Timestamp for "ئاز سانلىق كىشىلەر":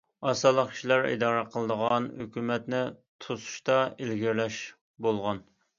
0.27-1.05